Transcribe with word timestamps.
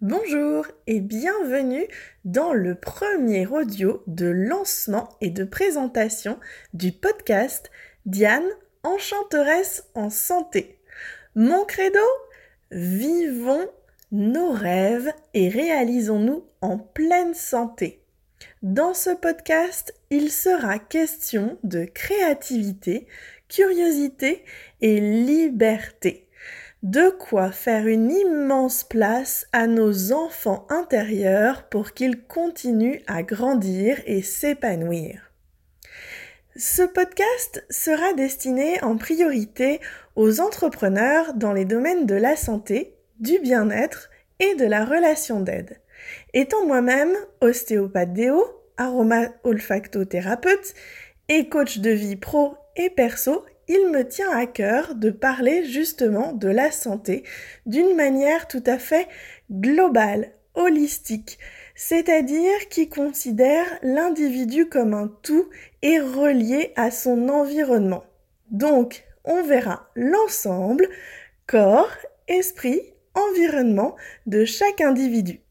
Bonjour 0.00 0.66
et 0.88 1.00
bienvenue 1.00 1.86
dans 2.24 2.52
le 2.52 2.74
premier 2.74 3.46
audio 3.46 4.02
de 4.08 4.26
lancement 4.26 5.08
et 5.20 5.30
de 5.30 5.44
présentation 5.44 6.40
du 6.74 6.90
podcast 6.90 7.70
Diane, 8.04 8.44
enchanteresse 8.82 9.84
en 9.94 10.10
santé. 10.10 10.80
Mon 11.36 11.64
credo 11.64 12.00
Vivons 12.72 13.68
nos 14.10 14.50
rêves 14.50 15.12
et 15.32 15.48
réalisons-nous 15.48 16.44
en 16.60 16.76
pleine 16.76 17.34
santé. 17.34 18.02
Dans 18.62 18.94
ce 18.94 19.10
podcast, 19.10 19.94
il 20.10 20.32
sera 20.32 20.80
question 20.80 21.56
de 21.62 21.84
créativité, 21.84 23.06
curiosité 23.48 24.44
et 24.80 24.98
liberté 24.98 26.24
de 26.84 27.08
quoi 27.08 27.50
faire 27.50 27.86
une 27.86 28.10
immense 28.10 28.84
place 28.84 29.46
à 29.52 29.66
nos 29.66 30.12
enfants 30.12 30.66
intérieurs 30.68 31.66
pour 31.70 31.92
qu'ils 31.92 32.22
continuent 32.26 33.00
à 33.06 33.22
grandir 33.22 34.02
et 34.04 34.20
s'épanouir. 34.20 35.32
Ce 36.56 36.82
podcast 36.82 37.64
sera 37.70 38.12
destiné 38.12 38.82
en 38.82 38.98
priorité 38.98 39.80
aux 40.14 40.42
entrepreneurs 40.42 41.32
dans 41.32 41.54
les 41.54 41.64
domaines 41.64 42.04
de 42.04 42.16
la 42.16 42.36
santé, 42.36 42.94
du 43.18 43.38
bien-être 43.38 44.10
et 44.38 44.54
de 44.54 44.66
la 44.66 44.84
relation 44.84 45.40
d'aide. 45.40 45.80
Étant 46.34 46.66
moi-même 46.66 47.16
ostéopathe 47.40 48.12
déo, 48.12 48.44
aroma 48.76 49.28
olfactothérapeute 49.42 50.74
et 51.30 51.48
coach 51.48 51.78
de 51.78 51.90
vie 51.90 52.16
pro 52.16 52.56
et 52.76 52.90
perso, 52.90 53.46
il 53.68 53.90
me 53.90 54.06
tient 54.06 54.30
à 54.30 54.46
cœur 54.46 54.94
de 54.94 55.10
parler 55.10 55.64
justement 55.64 56.32
de 56.32 56.48
la 56.48 56.70
santé 56.70 57.24
d'une 57.66 57.94
manière 57.94 58.48
tout 58.48 58.62
à 58.66 58.78
fait 58.78 59.08
globale, 59.50 60.30
holistique, 60.54 61.38
c'est-à-dire 61.74 62.68
qui 62.70 62.88
considère 62.88 63.66
l'individu 63.82 64.68
comme 64.68 64.94
un 64.94 65.08
tout 65.22 65.48
et 65.82 65.98
relié 65.98 66.72
à 66.76 66.90
son 66.90 67.28
environnement. 67.28 68.04
Donc, 68.50 69.04
on 69.24 69.42
verra 69.42 69.88
l'ensemble, 69.94 70.88
corps, 71.46 71.90
esprit, 72.28 72.80
environnement 73.14 73.96
de 74.26 74.44
chaque 74.44 74.80
individu. 74.80 75.43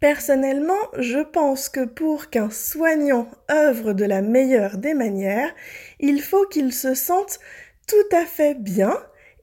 Personnellement, 0.00 0.80
je 0.98 1.18
pense 1.18 1.68
que 1.68 1.84
pour 1.84 2.30
qu'un 2.30 2.48
soignant 2.48 3.28
œuvre 3.50 3.92
de 3.92 4.06
la 4.06 4.22
meilleure 4.22 4.78
des 4.78 4.94
manières, 4.94 5.54
il 5.98 6.22
faut 6.22 6.46
qu'il 6.46 6.72
se 6.72 6.94
sente 6.94 7.38
tout 7.86 8.16
à 8.16 8.24
fait 8.24 8.54
bien 8.54 8.96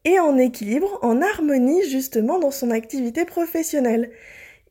et 0.04 0.20
en 0.20 0.36
équilibre, 0.36 0.98
en 1.04 1.22
harmonie 1.22 1.88
justement 1.88 2.40
dans 2.40 2.50
son 2.50 2.72
activité 2.72 3.24
professionnelle. 3.24 4.10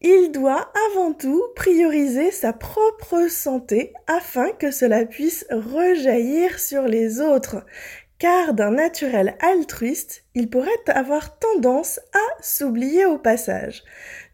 Il 0.00 0.32
doit 0.32 0.72
avant 0.90 1.12
tout 1.12 1.44
prioriser 1.54 2.32
sa 2.32 2.52
propre 2.52 3.28
santé 3.28 3.92
afin 4.08 4.50
que 4.50 4.72
cela 4.72 5.04
puisse 5.06 5.46
rejaillir 5.50 6.58
sur 6.58 6.82
les 6.82 7.20
autres 7.20 7.64
car 8.18 8.54
d'un 8.54 8.72
naturel 8.72 9.36
altruiste, 9.40 10.24
il 10.34 10.48
pourrait 10.48 10.70
avoir 10.86 11.38
tendance 11.38 12.00
à 12.14 12.42
s'oublier 12.42 13.04
au 13.04 13.18
passage. 13.18 13.84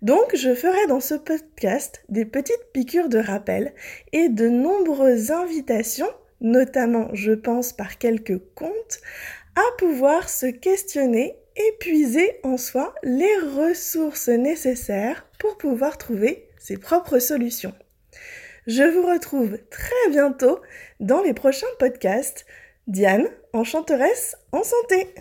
Donc 0.03 0.37
je 0.37 0.55
ferai 0.55 0.87
dans 0.87 1.01
ce 1.01 1.15
podcast 1.15 2.03
des 2.09 2.25
petites 2.25 2.73
piqûres 2.73 3.09
de 3.09 3.19
rappel 3.19 3.75
et 4.13 4.29
de 4.29 4.49
nombreuses 4.49 5.31
invitations, 5.31 6.13
notamment 6.41 7.09
je 7.13 7.33
pense 7.33 7.73
par 7.73 7.99
quelques 7.99 8.39
contes, 8.55 9.01
à 9.57 9.77
pouvoir 9.79 10.29
se 10.29 10.47
questionner 10.47 11.37
et 11.57 11.77
puiser 11.81 12.39
en 12.45 12.57
soi 12.57 12.95
les 13.03 13.37
ressources 13.37 14.29
nécessaires 14.29 15.27
pour 15.39 15.59
pouvoir 15.59 15.99
trouver 15.99 16.49
ses 16.59 16.77
propres 16.77 17.19
solutions. 17.19 17.75
Je 18.67 18.85
vous 18.85 19.05
retrouve 19.07 19.59
très 19.71 20.11
bientôt 20.11 20.61
dans 21.01 21.21
les 21.21 21.35
prochains 21.35 21.67
podcasts 21.81 22.47
Diane, 22.87 23.29
enchanteresse 23.53 24.37
en 24.53 24.63
santé 24.63 25.15